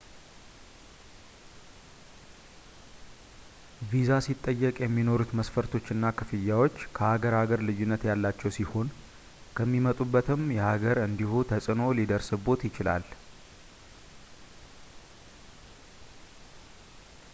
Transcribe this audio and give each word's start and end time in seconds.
ቪዛ 3.89 4.09
ሲጠየቅ 4.25 4.71
የሚኖሩት 4.83 5.31
መስፈርቶች 5.39 5.85
እና 5.95 6.05
ክፍያዎች 6.19 6.77
ከሀገር 6.95 7.35
ሀገር 7.39 7.61
ልዩነት 7.67 8.05
ያላቸው 8.09 8.53
ሲሆን 8.57 8.87
ከሚመጡበትም 9.59 10.43
የሀገር 10.57 10.99
እንዲሁ 11.07 11.43
ተፅዕኖ 11.51 11.85
ሊደርስብዎት 11.99 12.63
ይችላል 12.69 13.05